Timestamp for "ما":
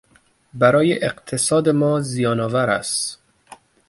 1.69-2.01